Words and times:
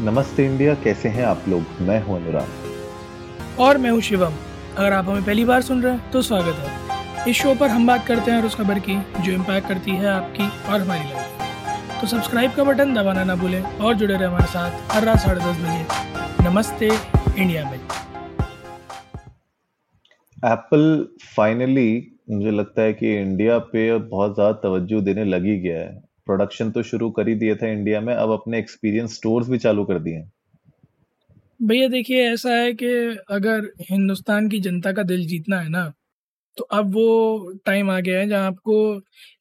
नमस्ते 0.00 0.44
इंडिया 0.46 0.74
कैसे 0.74 1.08
हैं 1.08 1.24
आप 1.24 1.44
लोग? 1.48 1.62
मैं 1.82 2.00
हूँ 2.02 2.16
अनुराग। 2.16 3.58
और 3.60 3.78
मैं 3.78 3.90
हूँ 3.90 4.00
शिवम। 4.00 4.34
अगर 4.76 4.92
आप 4.92 5.08
हमें 5.08 5.24
पहली 5.24 5.44
बार 5.44 5.62
सुन 5.62 5.82
रहे 5.82 5.92
हैं 5.92 6.10
तो 6.10 6.22
स्वागत 6.22 6.56
है। 6.56 7.30
इस 7.30 7.36
शो 7.36 7.54
पर 7.54 7.68
हम 7.68 7.86
बात 7.86 8.06
करते 8.06 8.30
हैं 8.30 8.42
उस 8.42 8.54
खबर 8.54 8.78
की 8.78 8.96
जो 9.22 9.32
इम्पैक्ट 9.32 9.68
करती 9.68 9.90
है 9.92 10.06
आपकी 10.08 10.48
और 10.68 10.80
हमारी 10.80 11.04
लाइफ 11.04 12.00
तो 12.00 12.06
सब्सक्राइब 12.06 12.52
का 12.56 12.64
बटन 12.64 12.94
दबाना 12.94 13.24
ना 13.24 13.36
भूलें 13.36 13.62
और 13.62 13.94
जुड़े 13.94 14.14
रहे 14.14 14.24
हमारे 14.24 14.46
साथ 14.46 14.94
हर 14.94 15.04
रात 15.04 15.18
साढ़े 15.18 15.40
दस 15.40 15.56
बजे। 15.64 16.48
नमस्ते 16.48 16.86
इंडिया 16.86 17.70
में। 17.70 17.78
एप्पल 20.46 21.08
फाइनली 21.26 21.90
मुझे 22.30 22.50
लगता 22.50 22.82
है 22.82 22.92
कि 22.92 23.16
इंडिया 23.16 23.58
पे 23.72 23.96
बहुत 23.98 24.34
ज़्यादा 24.34 24.52
तवज्जो 24.60 25.00
देने 25.00 25.24
लगी 25.26 25.58
गया 25.60 25.80
है। 25.80 26.07
प्रोडक्शन 26.28 26.70
तो 26.70 26.82
शुरू 26.84 27.10
कर 27.10 27.28
ही 27.28 27.34
दिया 27.34 27.54
था 27.56 27.68
इंडिया 27.68 28.00
में, 28.00 28.14
अब 28.14 28.30
अपने 28.32 28.58
एक्सपीरियंस 28.58 29.14
स्टोर्स 29.16 29.48
भी 29.48 29.58
चालू 29.58 29.84
कर 29.84 29.98
दिए 29.98 30.24
भैया 31.60 31.88
देखिए, 31.88 32.22
ऐसा 32.32 32.50
है 32.54 32.72
कि 32.72 32.88
अगर 33.30 33.70
हिंदुस्तान 33.90 34.48
की 34.48 34.58
जनता 34.60 34.92
का 34.92 35.02
दिल 35.02 35.26
जीतना 35.28 35.60
है 35.60 35.68
ना 35.68 35.92
तो 36.56 36.64
अब 36.72 36.92
वो 36.94 37.52
टाइम 37.66 37.90
आ 37.90 37.98
गया 38.00 38.18
है 38.20 38.28
जहाँ 38.28 38.46
आपको 38.46 38.76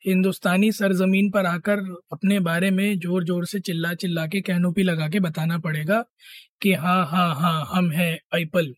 हिंदुस्तानी 0.08 0.72
सरजमीन 0.72 1.30
पर 1.31 1.45
आकर 1.45 1.80
अपने 2.12 2.40
बारे 2.48 2.70
में 2.72 3.00
ज़ोर 3.00 3.23
ज़ोर 3.26 3.45
से 3.45 3.59
चिल्ला 3.59 3.94
चिल्ला 4.02 4.26
के 4.28 4.42
कैनोपी 4.42 4.84
लगा 4.84 5.08
के 5.09 5.20
बताना 5.20 5.58
पड़ेगा 5.59 6.04
कि 6.62 6.73
हाँ 6.84 7.06
हाँ 7.12 7.34
हाँ 7.36 7.66
हम 7.72 7.90
हैं 7.92 8.12
एप्पल 8.40 8.73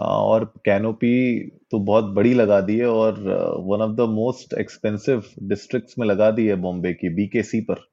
और 0.00 0.44
कैनोपी 0.64 1.40
तो 1.70 1.78
बहुत 1.78 2.04
बड़ी 2.04 2.34
लगा 2.34 2.60
दी 2.60 2.76
है 2.76 2.86
और 2.86 3.20
one 3.66 3.82
of 3.82 3.92
the 3.96 4.08
most 4.10 4.54
expensive 4.60 5.22
districts 5.42 5.94
में 5.98 6.06
लगा 6.06 6.30
दी 6.30 6.46
है 6.46 6.56
बॉम्बे 6.56 6.92
की 6.92 7.08
बीकेसी 7.08 7.60
पर। 7.60 7.84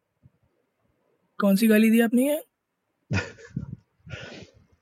कौन 1.39 1.55
सी 1.55 1.67
गाली 1.67 1.89
दी 1.91 1.99
आपने 1.99 2.27
ये? 2.27 2.41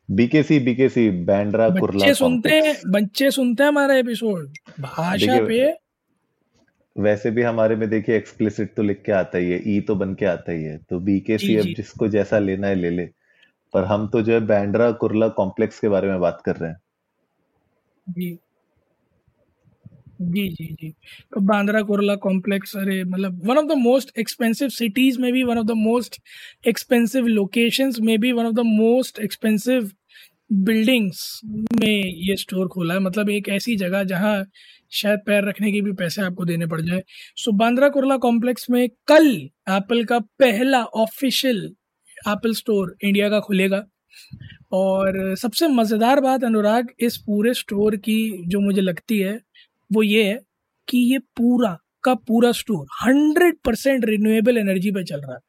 बीकेसी 0.09 0.59
बीकेसी 0.59 1.09
बैंड्रा 1.09 1.69
कुर्ला 1.69 1.99
बच्चे 1.99 2.13
सुनते 2.13 2.49
हैं 2.49 2.75
बच्चे 2.87 3.31
सुनते 3.31 3.63
हैं 3.63 3.67
हमारा 3.69 3.95
एपिसोड 3.95 4.49
भाषा 4.79 5.39
पे। 5.47 5.71
वैसे 6.95 7.31
भी 7.31 7.41
हमारे 7.41 7.75
में 7.75 7.89
देखिए 7.89 8.15
एक्सप्लिसिट 8.17 8.73
तो 8.75 8.83
लिख 8.83 9.01
के 9.05 9.11
आता 9.11 9.37
ही 9.37 9.49
है 9.51 9.61
ई 9.67 9.79
तो 9.81 9.95
बन 9.95 10.13
के 10.13 10.25
आता 10.25 10.51
ही 10.51 10.63
है। 10.63 10.77
तो 10.77 10.99
बीकेसी 10.99 11.55
अब 11.55 11.65
जिसको 11.77 12.07
जैसा 12.07 12.39
लेना 12.39 12.67
है 12.67 12.75
ले 12.75 12.89
ले। 12.89 13.05
पर 13.73 13.83
हम 13.83 14.07
तो 14.07 14.21
जो 14.21 14.33
है 14.33 14.39
बैंड्रा 14.39 14.91
कुर्ला 14.91 15.27
कॉम्प्लेक्स 15.27 15.79
के 15.79 15.89
बारे 15.89 16.07
में 16.07 16.19
बात 16.19 16.41
कर 16.45 16.55
रहे 16.55 16.69
हैं। 16.69 16.79
जी। 18.09 18.39
जी, 20.21 20.47
जी, 20.49 20.65
जी। 20.73 20.89
तो 21.33 21.39
बांद्रा 21.41 21.81
कुर्ला 21.81 22.15
कॉम्प्लेक्स 22.15 22.75
अरे 22.77 23.03
मतलब 23.03 23.41
one 23.47 23.57
of 23.57 23.65
the 23.65 23.77
most 23.77 24.17
expensive 24.19 24.69
cities 24.69 25.19
में 25.19 25.31
भी 25.33 25.43
one 25.43 25.57
of 25.57 25.65
the 25.67 25.71
most 25.77 26.19
expensive 26.67 27.27
locations 27.27 27.99
में 28.01 28.17
भी 28.19 28.31
one 28.31 28.45
of 28.45 28.53
the 28.55 28.59
most 28.65 29.19
expensive 29.19 29.91
buildings 30.65 31.41
में 31.81 31.87
ये 31.87 32.35
स्टोर 32.35 32.67
खोला 32.67 32.93
है। 32.93 32.99
मतलब 32.99 33.29
एक 33.29 33.49
ऐसी 33.49 33.75
जगह 33.75 34.03
जहाँ 34.03 34.45
शायद 34.91 35.19
पैर 35.27 35.47
रखने 35.49 35.71
के 35.71 35.81
भी 35.81 35.91
पैसे 35.93 36.21
आपको 36.21 36.45
देने 36.45 36.67
पड़ 36.67 36.81
जाए। 36.81 37.03
सो 37.37 37.51
बांद्रा 37.53 37.89
कुर्ला 37.89 38.17
कॉम्प्लेक्स 38.17 38.69
में 38.69 38.87
कल 39.07 39.27
एप्पल 39.69 40.03
का 40.05 40.19
पहला 40.39 40.83
ऑफ़िशियल 40.97 41.65
एप्पल 42.27 42.53
स्टोर 42.53 42.95
इंडिया 43.03 43.29
का 43.29 43.39
खुलेगा। 43.39 43.83
और 44.71 45.35
सबसे 45.35 45.67
मज़ेदार 45.69 46.19
बात 46.21 46.43
अनुराग 46.43 46.89
इस 47.01 47.17
पूरे 47.17 47.53
स्टोर 47.55 47.95
की 47.97 48.21
जो 48.47 48.59
मुझे 48.59 48.81
लगती 48.81 49.19
है 49.19 49.39
वो 49.89 50.03
ये 50.03 50.23
है 50.23 50.39
कि 50.87 50.97
ये 51.11 51.19
पूरा 51.37 51.77
का 52.03 52.13
पूरा 52.17 52.51
store 52.53 52.85
hundred 53.03 53.55
percent 53.65 54.05
renewable 54.05 54.57
energy 54.57 54.91
पे 54.91 55.03
चल 55.03 55.21
रहा 55.21 55.33
है। 55.33 55.39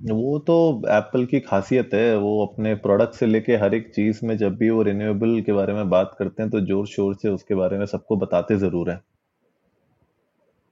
वो 0.00 0.38
तो 0.38 0.54
एप्पल 0.90 1.24
की 1.26 1.38
खासियत 1.40 1.90
है 1.94 2.16
वो 2.18 2.46
अपने 2.46 2.74
प्रोडक्ट 2.76 3.14
से 3.14 3.26
लेके 3.26 3.56
हर 3.56 3.74
एक 3.74 3.88
चीज़ 3.94 4.20
में 4.24 4.36
जब 4.38 4.56
भी 4.56 4.68
वो 4.70 4.82
रिन्यूएबल 4.82 5.40
के 5.40 5.52
बारे 5.52 5.72
में 5.72 5.88
बात 5.90 6.14
करते 6.18 6.42
हैं 6.42 6.50
तो 6.50 6.60
ज़ोर 6.62 6.86
शोर 6.86 7.14
से 7.14 7.28
उसके 7.28 7.54
बारे 7.54 7.78
में 7.78 7.84
सबको 7.86 8.16
बताते 8.16 8.56
ज़रूर 8.58 8.90
है। 8.90 9.00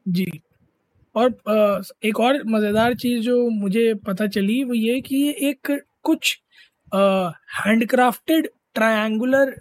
जी। 0.06 0.26
और 1.14 1.34
एक 2.04 2.20
और 2.20 2.42
मज़ेदार 2.46 2.94
चीज़ 2.96 3.20
जो 3.22 3.48
मुझे 3.50 3.92
पता 4.06 4.26
चली 4.28 4.62
वो 4.64 4.74
ये 4.74 5.00
कि 5.00 5.16
ये 5.16 5.32
एक 5.50 5.70
कुछ 6.04 6.38
हैंडक्राफ्टेड 6.92 8.48
ट्रायंगुलर 8.74 9.54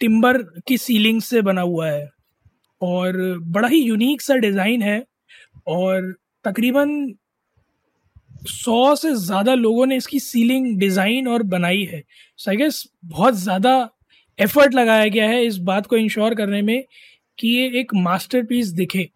टिम्बर 0.00 0.42
की 0.66 0.78
सीलिंग 0.78 1.20
से 1.22 1.40
बना 1.42 1.60
हुआ 1.62 1.88
है। 1.88 2.08
और 2.80 3.16
बड़ा 3.48 3.68
ही 3.68 3.80
यूनिक 3.80 4.22
सा 4.22 4.36
डिज़ाइन 4.36 4.82
है। 4.82 5.02
और 5.68 6.14
तकरीबन 6.44 7.14
सौ 8.42 8.94
से 8.96 9.14
ज़्यादा 9.16 9.54
लोगों 9.54 9.86
ने 9.86 9.96
इसकी 9.96 10.18
सीलिंग 10.20 10.78
डिज़ाइन 10.78 11.28
और 11.28 11.42
बनाई 11.48 11.82
है। 11.92 12.02
सो 12.38 12.50
आई 12.50 12.56
गेस 12.56 12.82
बहुत 13.04 13.34
ज़्यादा 13.36 13.74
एफर्ट 14.38 14.74
लगाया 14.74 15.08
गया 15.08 15.28
है 15.28 15.44
इस 15.46 15.56
बात 15.60 15.86
को 15.86 15.96
इंश्योर 15.96 16.34
करने 16.34 16.62
में 16.62 16.82
कि 17.38 17.48
ये 17.48 17.80
एक 17.80 17.94
मास्टरपीस 17.96 18.68
दिखे। 18.72 19.08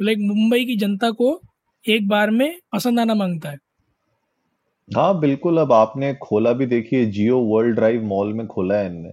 लाइक 0.00 0.18
मुंबई 0.20 0.64
की 0.64 0.76
जनता 0.76 1.10
को 1.12 1.40
एक 1.84 2.08
बार 2.08 2.30
में 2.30 2.58
पसंद 2.72 3.00
आना 3.00 3.14
माँगता 3.14 3.50
है। 3.50 3.58
हाँ 4.88 5.18
बिल्कुल 5.20 5.58
अब 5.58 5.72
आपने 5.72 6.12
खोला 6.14 6.52
भी 6.52 6.66
देखिए 6.66 7.04
जियो 7.06 7.38
वर्ल्ड 7.40 7.74
ड्राइव 7.74 8.04
मॉल 8.04 8.32
में 8.34 8.46
खोला 8.46 8.74
है 8.74 8.86
इनने 8.86 9.10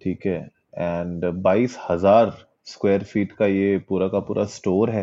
ठीक 0.00 0.26
है 0.26 0.38
एंड 0.78 1.24
बाईस 1.42 1.76
हज़ार 1.88 2.32
स्क्वायर 2.66 3.02
फीट 3.04 3.32
का 3.32 3.46
ये 3.46 3.78
पूरा 3.88 4.08
का 4.08 4.20
पूरा 4.20 4.44
स्टोर 4.46 4.90
है। 4.90 5.02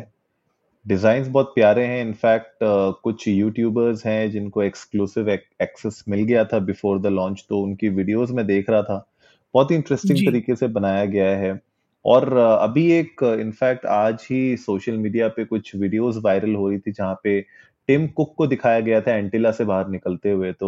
डिज़ाइन 0.85 1.31
बहुत 1.31 1.51
प्यारे 1.55 1.85
हैं 1.85 2.01
इनफैक्ट 2.01 2.63
uh, 2.63 2.93
कुछ 3.03 3.27
यूट्यूबर्स 3.27 4.05
हैं 4.05 4.31
जिनको 4.31 4.63
एक्सक्लूसिव 4.63 5.29
एक्सेस 5.29 6.03
मिल 6.09 6.23
गया 6.23 6.45
था 6.45 6.59
बिफोर 6.61 6.99
द 7.01 7.07
लॉन्च 7.07 7.45
तो 7.49 7.59
उनकी 7.61 7.89
वीडियोस 7.89 8.31
में 8.31 8.45
देख 8.47 8.69
रहा 8.69 8.81
था। 8.83 9.05
बहुत 9.53 9.71
ही 9.71 9.75
इंटरेस्टिंग 9.75 10.25
तरीके 10.27 10.55
से 10.55 10.67
बनाया 10.69 11.05
गया 11.07 11.35
है 11.37 11.59
और 12.05 12.33
अभी 12.37 12.91
एक 12.91 13.23
इनफैक्ट 13.39 13.85
आज 13.85 14.27
ही 14.31 14.55
सोशल 14.57 14.97
मीडिया 14.97 15.27
पे 15.27 15.45
कुछ 15.45 15.75
वीडियोस 15.75 16.17
वायरल 16.23 16.55
हो 16.55 16.69
रही 16.69 16.79
थी 16.79 16.91
जहाँ 16.91 17.19
पे 17.23 17.39
टिम 17.91 18.07
कुक 18.07 18.33
को 18.37 18.47
दिखाया 18.47 18.79
गया 18.79 19.01
था 19.01 19.15
एंटिला 19.15 19.51
से 19.51 19.65
बाहर 19.65 19.87
निकलते 19.89 20.31
हुए 20.31 20.51
तो 20.53 20.67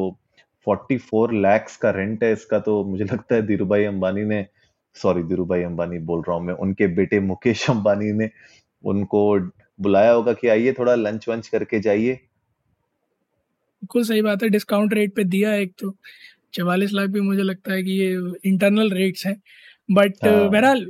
44 0.68 1.32
लैक्स 1.34 1.78
का 1.78 1.90
रेंट 1.90 2.24
है 2.24 2.32
इसका 2.34 2.60
तो 2.60 2.84
मुझे 2.84 3.04
लगता 3.04 3.36
है 3.36 3.42
धीरूभाई 3.42 3.84
अंबानी 3.84 4.24
ने 4.26 4.46
सॉरी 4.96 5.24
धीरूभाई 5.24 5.64
अंबानी 5.64 6.00
बोल 6.00 6.22
रहा 6.22 6.38
हूँ 6.38 6.46
मैं 6.46 6.54
उनके 6.54 6.88
बेटे 6.88 7.20
मुकेश 7.20 7.70
अंबानी 7.70 8.12
ने 8.12 8.30
उनको 8.84 9.40
बुलाया 9.80 10.12
होगा 10.12 10.34
कि 10.34 10.48
आइए 10.48 10.74
थोड़ा 10.74 10.96
लंच 10.96 11.30
वंच 11.30 11.48
करके 11.48 11.80
जाइए। 11.80 12.20
बिल्कुल 13.82 14.04
सही 14.04 14.22
बात 14.22 14.44
है 14.44 14.50
डिस्काउंट 14.50 14.94
रेट 14.94 15.16
पे 15.16 15.24
दिया 15.24 15.52
है 15.52 15.62
एक 15.62 15.74
तो। 15.80 15.96
चवालीस 16.54 16.94
लाख 16.94 17.10
भी 17.10 17.22
मुझे 17.22 17.44
लगता 17.44 17.74
है 17.74 17.84
कि 17.84 17.92
ये 17.92 18.34
इंटरनल 18.46 18.92
रेट्स 18.92 19.26
हैं। 19.28 19.42
बट 19.92 20.26
हाँ। 20.26 20.50
बहरहाल 20.50 20.86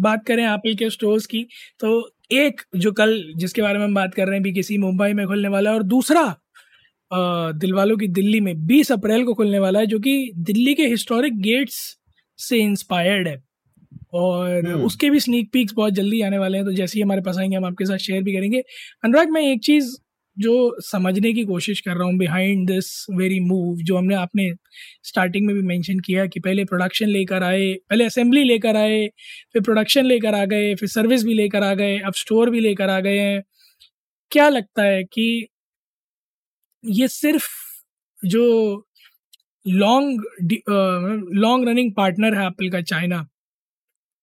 बात 0.00 0.24
करें 0.26 0.44
एप्पल 0.44 0.74
के 0.74 0.90
स्टोर्स 0.90 1.26
की 1.26 1.46
तो 1.80 1.90
एक 2.30 2.60
जो 2.76 2.92
कल 2.92 3.22
जिसके 3.36 3.62
बारे 3.62 3.78
में 3.78 3.84
हम 3.84 3.94
बात 3.94 4.14
कर 4.14 4.26
रहे 4.26 4.34
हैं 4.34 4.42
भी 4.42 4.52
किसी 4.52 4.78
मुंबई 4.78 5.12
में 5.12 5.26
खुलने 5.26 5.48
वाला 5.48 5.70
है 5.70 5.76
और 5.76 5.82
दूसरा 5.82 6.24
दिलवालों 7.10 7.96
की 7.96 8.08
दिल्ली 8.08 8.40
में 8.40 8.52
20 8.66 8.92
अप्रैल 8.92 9.24
को 9.24 9.34
खुलने 9.34 9.58
वाला 9.58 9.80
है 9.80 9.86
जो 9.86 9.98
कि 9.98 10.32
दिल्ली 10.36 10.74
के 10.74 10.86
हिस्टोरिक 10.86 11.40
गेट्स 11.40 11.76
से 12.38 12.58
इंस्पायर्ड 12.58 13.28
है 13.28 13.42
और 14.14 14.66
हम्म। 14.66 14.82
उसके 14.82 15.10
भी 15.10 15.20
स्नीक 15.20 15.50
पीक्स 15.52 15.72
बहुत 15.72 15.92
जल्दी 15.92 16.20
आने 16.20 16.38
वाले 16.38 16.58
हैं 16.58 16.66
तो 16.66 16.72
जैसे 16.72 16.98
ही 16.98 17.02
हमारे 17.02 17.20
पास 17.20 17.38
आएँगे 17.38 17.56
हम 17.56 17.64
आपके 17.64 17.84
साथ 17.84 17.98
शेयर 17.98 18.22
भी 18.22 18.32
करेंगे 18.32 18.62
अनुराग 19.04 19.30
मैं 19.30 19.42
एक 19.42 19.62
चीज़ 19.62 19.96
जो 20.38 20.76
समझने 20.80 21.32
की 21.32 21.44
कोशिश 21.44 21.80
कर 21.80 21.96
रहा 21.96 22.04
हूँ 22.04 22.16
बिहाइंड 22.18 22.66
दिस 22.68 23.06
वेरी 23.10 23.40
मूव 23.40 23.76
जो 23.82 23.96
हमने 23.96 24.14
आपने 24.14 24.50
स्टार्टिंग 25.04 25.46
में 25.46 25.54
भी 25.56 25.62
मेंशन 25.62 25.98
किया 25.98 26.26
कि 26.26 26.40
पहले 26.40 26.64
प्रोडक्शन 26.64 27.08
लेकर 27.08 27.42
आए, 27.42 27.72
पहले 27.90 28.04
असेंबली 28.04 28.44
लेकर 28.44 28.76
आए, 28.76 29.06
फिर 29.52 29.62
प्रोडक्शन 29.62 30.06
लेकर 30.06 30.34
आ 30.34 30.44
गए, 30.44 30.74
फिर 30.74 30.88
सर्विस 30.88 31.24
भी 31.24 31.34
लेकर 31.34 31.62
आ 31.62 31.74
गए, 31.74 31.98
अब 31.98 32.14
स्टोर 32.14 32.50
भी 32.50 32.60
लेकर 32.60 32.90
आ 32.90 33.00
गए 33.00 33.18
हैं। 33.18 33.42
क्या 34.30 34.48
लगता 34.48 34.82
है 34.82 35.04
कि 35.04 35.46
ये 36.84 37.08
सिर्फ़ 37.08 37.48
जो 38.26 38.44
लॉन्ग 39.66 40.22
लॉन्ग 41.34 41.68
रनिंग 41.68 41.92
पार्टनर 41.96 42.34
है 42.34 42.46
एप्पल 42.46 42.70
का 42.70 42.80
चाइना 42.82 43.26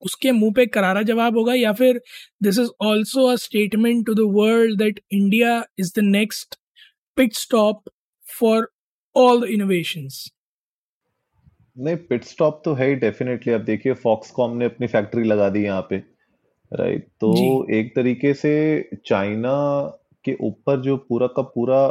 उसके 0.02 0.32
मुँह 0.32 0.54
पे 0.56 0.66
करारा 0.68 1.02
जवाब 1.02 1.38
होगा 1.38 1.54
या 1.54 1.74
फिर 1.74 2.02
this 2.44 2.60
is 2.60 2.70
also 2.82 3.26
a 3.28 3.36
statement 3.36 4.06
to 4.06 4.14
the 4.14 4.30
world 4.34 4.78
that 4.80 5.00
India 5.12 5.64
is 5.80 5.92
the 6.00 6.04
next 6.06 6.56
pit 7.18 7.34
stop 7.36 7.84
for 8.26 8.68
all 9.16 9.42
the 9.42 9.50
innovations 9.50 10.26
नहीं 11.78 11.96
पिट 12.10 12.24
स्टॉप 12.24 12.62
तो 12.66 12.74
है 12.74 12.88
ही 12.88 12.96
डेफिनेटली 12.96 13.54
अब 13.54 13.64
देखिए 13.64 13.94
फॉक्सकॉम 13.94 14.58
ने 14.58 14.66
अपनी 14.66 14.88
फैक्ट्री 14.88 15.24
लगा 15.24 15.50
दी 15.50 15.64
यहाँ 15.64 15.88
पे 15.90 15.98
राइट 16.72 17.08
तो 17.22 17.34
एक 17.74 17.96
तरीके 17.96 18.34
से 18.34 18.54
चाइना 19.06 19.56
के 20.26 20.36
ऊपर 20.42 20.80
जो 20.82 20.96
पूरा 21.10 21.28
का 21.28 21.42
पूरा 21.56 21.82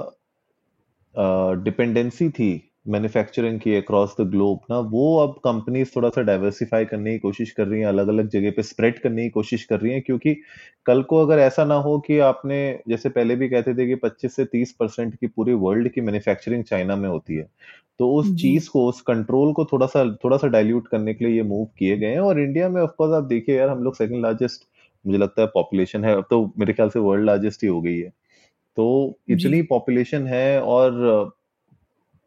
डिपेंडेंसी 1.64 2.28
थी 2.30 2.52
मैन्युफैक्चरिंग 2.86 3.58
की 3.60 3.74
अक्रॉस 3.76 4.14
द 4.20 4.26
ग्लोब 4.30 4.60
ना 4.70 4.78
वो 4.88 5.04
अब 5.18 5.34
कंपनीज़ 5.44 5.90
थोड़ा 5.96 6.08
सा 6.08 6.22
डाइवर्सिफाई 6.22 6.84
करने 6.84 7.12
की 7.12 7.18
कोशिश 7.18 7.50
कर 7.50 7.66
रही 7.66 7.80
हैं 7.80 7.86
अलग 7.86 8.08
अलग 8.08 8.28
जगह 8.28 8.50
पे 8.50 8.62
स्प्रेड 8.62 8.98
करने 8.98 9.22
की 9.22 9.30
कोशिश 9.30 9.64
कर 9.64 9.80
रही 9.80 9.92
हैं 9.92 10.02
क्योंकि 10.02 10.34
कल 10.86 11.02
को 11.02 11.24
अगर 11.24 11.38
ऐसा 11.38 11.64
ना 11.64 11.74
हो 11.82 11.98
कि 11.98 12.18
आपने 12.22 12.58
जैसे 12.88 13.08
पहले 13.08 13.36
भी 13.36 13.48
कहते 13.48 13.74
थे 13.74 13.86
कि 13.86 13.94
25 14.04 14.36
से 14.36 14.44
30 14.46 14.72
परसेंट 14.72 15.14
की 15.14 15.26
पूरी 15.26 15.52
वर्ल्ड 15.60 15.88
की 15.88 16.00
मैन्युफैक्चरिंग 16.00 16.64
चाइना 16.64 16.96
में 16.96 17.08
होती 17.08 17.36
है 17.36 17.48
तो 17.98 18.10
उस 18.12 18.34
चीज़ 18.36 18.68
को 18.70 18.86
उस 18.88 19.00
कंट्रोल 19.02 19.52
को 19.52 19.64
थोड़ा 19.64 19.86
सा 19.86 20.04
थोड़ा 20.24 20.36
सा 20.36 20.46
डाइल्यूट 20.48 20.88
करने 20.88 21.14
के 21.14 21.24
लिए 21.24 21.36
ये 21.36 21.42
मूव 21.42 21.64
किए 21.78 21.96
गए 21.96 22.10
हैं 22.10 22.20
और 22.20 22.40
इंडिया 22.40 22.68
में 22.68 22.80
ऑफकोर्स 22.82 23.12
आप 23.12 23.24
देखिए 23.24 23.56
यार 23.58 23.68
हम 23.68 23.82
लोग 23.82 23.96
सेकंड 23.96 24.22
लार्जेस्ट 24.22 24.66
मुझे 25.04 25.18
लगता 25.18 25.42
है 25.42 25.48
पॉपुलेशन 25.54 26.04
है 26.04 26.14
अब 26.16 26.26
तो 26.30 26.44
मेरे 26.58 26.72
ख्याल 26.72 26.88
से 26.88 26.98
वर्ल्ड 26.98 27.24
लार्जेस्ट 27.24 27.62
ही 27.62 27.68
हो 27.68 27.80
गई 27.80 27.98
है 27.98 28.12
तो 28.76 28.86
इतनी 29.28 29.62
पॉपुलेशन 29.62 30.26
है 30.26 30.60
और 30.62 31.32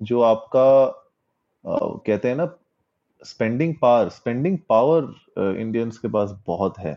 जो 0.01 0.21
आपका 0.23 0.63
अ, 1.65 1.77
कहते 2.07 2.27
हैं 2.29 2.35
ना 2.35 2.45
spending 3.21 3.73
power 3.81 4.09
spending 4.09 4.57
power 4.69 5.13
Indians 5.59 5.97
के 5.99 6.07
पास 6.09 6.31
बहुत 6.47 6.79
है। 6.79 6.93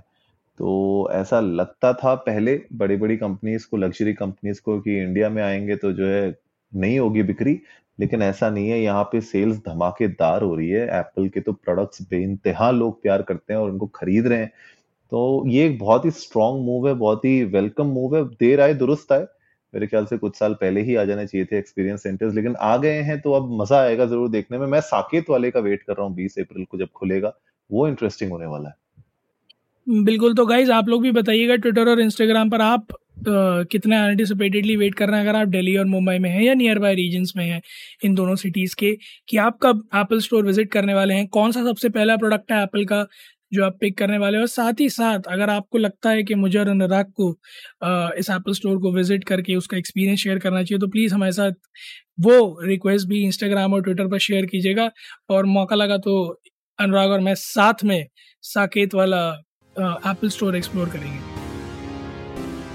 तो 0.59 1.09
ऐसा 1.13 1.41
लगता 1.41 1.93
था 1.95 2.15
पहले 2.27 2.57
बड़ी 2.75 2.97
बड़ी 2.97 3.17
कंपनीज़ 3.19 3.67
को 3.71 3.79
लग्जरी 3.79 4.15
कंपनीज़ 4.15 4.63
को 4.63 4.81
कि 4.81 4.99
इंडिया 5.03 5.31
में 5.31 5.43
आएँगे 5.45 5.77
तो 5.77 5.93
जो 5.93 6.07
है 6.09 6.35
नहीं 6.73 6.99
होगी 7.01 7.25
बिक्री 7.25 7.59
लेकिन 7.99 8.23
ऐसा 8.23 8.51
नहीं 8.51 8.71
है। 8.71 8.81
यहाँ 8.83 9.05
पे 9.13 9.21
सेल्स 9.23 9.59
धमाकेदार 9.69 10.43
हो 10.43 10.55
रही 10.57 10.71
है। 10.71 10.87
एप्पल 11.01 11.29
के 11.31 11.41
तो 11.41 11.53
प्रोडक्ट्स 11.55 12.03
बेइंतहा 12.11 12.71
लोग 12.73 13.03
प्यार 13.03 13.23
करते 13.25 13.55
हैं 13.55 13.61
और 13.61 13.71
उनको 13.71 13.87
खरीद 13.97 14.27
रहे 14.27 14.39
हैं। 14.41 14.53
तो 15.13 15.45
ये 15.49 15.67
एक 15.67 15.79
बहुत 15.81 16.05
ही 16.05 16.11
स्ट्रांग 16.13 16.61
मूव 16.67 16.89
है 16.89 16.95
बहुत 16.97 17.25
ही 17.25 17.45
वेलकम 17.47 17.87
मूव 17.91 18.17
है। 18.17 18.25
देर 18.37 18.61
आए 18.61 18.75
दुरुस्त 18.77 19.13
आए। 19.13 19.27
मेरे 19.75 19.87
ख्याल 19.87 20.05
से 20.07 20.17
कुछ 20.19 20.37
साल 20.37 20.55
पहले 20.61 20.81
ही 20.83 20.95
आ 20.97 21.05
जाने 21.05 21.27
चाहिए 21.27 21.45
थे 21.47 21.59
एक्सपीरियंस 21.59 22.03
सेंटर्स 22.03 22.35
लेकिन 22.35 22.55
आ 22.61 22.77
गए 22.77 23.01
हैं 23.03 23.21
तो 23.21 23.33
अब 23.33 23.51
मज़ा 23.61 23.81
आएगा 23.81 24.07
ज़रूर 24.07 24.29
देखने 24.31 24.59
में। 24.59 24.67
मैं 24.67 24.81
साकेत 24.83 25.31
वाले 25.31 25.51
का 25.51 25.61
वेट 25.61 25.83
कर 25.83 25.93
रहा 25.93 26.07
हूँ 26.07 26.15
बीस 26.17 26.39
अप्रैल 26.39 26.65
को 26.65 26.79
जब 26.79 26.89
खुलेगा 26.95 27.33
वो 27.71 27.87
इंटरेस्टिंग 27.89 28.31
होने 28.31 28.47
वाला 28.47 28.69
है। 28.69 28.75
बिल्कुल 29.87 30.35
तो 30.35 30.45
गाइज़ 30.47 30.71
आप 30.73 30.89
लोग 30.89 31.03
भी 31.03 31.11
बताइएगा 31.13 31.55
ट्विटर 31.57 31.89
और 31.89 32.01
इंस्टाग्राम 32.01 32.51
पर 32.51 32.61
आप 32.63 32.87
अ, 32.93 33.65
कितना 33.73 33.97
एंटिसिपेटेडली 34.09 34.77
वेट 34.77 34.95
कर 34.95 35.09
रहे 35.09 35.21
हैं 35.21 35.27
अगर 35.29 35.39
आप 35.39 35.49
दिल्ली 35.49 35.77
और 35.77 35.85
मुंबई 35.87 36.19
में 36.19 36.29
हैं 36.31 36.43
या 36.43 36.55
नियर 36.55 36.79
बाय 36.79 36.95
रीजन्स 36.95 37.33
में 37.37 37.45
हैं 37.47 37.61
इन 38.05 38.15
दोनों 38.15 38.35
सिटीज़ 38.37 38.75
के 38.79 38.93
कि 39.29 39.37
आप 39.39 39.59
कब 39.63 39.83
एप्पल 39.97 40.21
स्टोर 40.21 40.45
विज़िट 40.47 40.71
करने 40.73 40.95
वाले 40.95 41.15
हैं? 41.15 41.27
कौन 41.29 41.53
सा 41.53 41.65
सबसे 41.65 41.89
पहला 41.91 42.17
प्रोडक्ट 42.17 42.53
है 42.53 42.63
एप्पल 42.63 42.85
का? 42.85 43.03
जो 43.53 43.65
आप 43.65 43.77
पिक 43.81 43.97
करने 43.99 44.19
वाले 44.19 44.39
हो। 44.39 44.47
साथ 44.49 44.81
ही 44.81 44.89
साथ, 44.91 45.21
अगर 45.29 45.51
आपको 45.51 45.79
लगता 45.79 46.11
है 46.11 46.23
कि 46.23 46.35
मुझे 46.37 46.59
और 46.59 46.69
अनुराग 46.69 47.13
को 47.21 47.31
इस 48.19 48.31
एप्पल 48.31 48.53
स्टोर 48.55 48.79
को 48.79 48.93
विज़िट 48.93 49.25
करके 49.25 49.57
उसका 49.57 49.77
एक्सपीरियंस 49.77 50.19
शेयर 50.19 50.39
करना 50.39 50.63
चाहिए 50.63 50.79
तो 50.81 50.89
प्लीज़ 50.89 51.15
हमारे 51.15 51.33
साथ 51.33 51.53
वो 52.21 52.61
रिक्वेस्ट 52.65 53.09
भी 53.09 53.23
इंस्टाग्राम 53.25 53.75
और 53.75 53.83
ट्विटर 53.83 54.07
पर 54.07 54.19
शेयर 54.21 54.47
कीजिएगा। 54.47 54.91
और 55.31 55.47
मौका 55.49 55.77
लगा 55.77 55.97
तो 55.99 56.15
अनुराग 56.79 57.11
और 57.11 57.21
मैं 57.21 57.35
साथ 57.37 57.85
में 57.85 58.07
साकेत 58.45 58.95
वाला 58.95 59.27
एप्पल 59.77 60.29
स्टोर 60.29 60.57
एक्सप्लोर 60.57 60.89
करेंगे। 60.89 61.19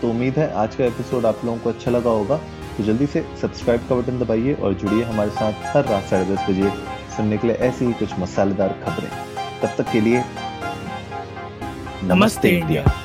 तो 0.01 0.09
उम्मीद 0.09 0.37
है 0.37 0.51
आज 0.53 0.75
का 0.75 0.85
एपिसोड 0.85 1.25
आप 1.25 1.45
लोगों 1.45 1.57
को 1.59 1.69
अच्छा 1.69 1.91
लगा 1.91 2.09
होगा। 2.11 2.37
तो 2.77 2.83
जल्दी 2.83 3.05
से 3.07 3.21
सब्सक्राइब 3.41 3.87
का 3.89 3.95
बटन 3.95 4.19
दबाइए 4.19 4.53
और 4.53 4.73
जुड़िए 4.73 5.03
हमारे 5.03 5.29
साथ 5.31 5.75
हर 5.75 5.85
रात 5.85 6.03
साढ़े 6.03 6.25
दस 6.25 6.49
बजे 6.49 6.69
सुनने 7.15 7.37
के 7.37 7.47
लिए 7.47 7.55
ऐसी 7.67 7.85
ही 7.85 7.93
कुछ 7.95 8.19
मसालेदार 8.19 8.73
खबरें। 8.83 9.09
तब 9.61 9.75
तक 9.77 9.91
के 9.91 10.01
लिए 10.01 10.23
नमस्ते 12.07 12.49
इंडिया। 12.49 13.04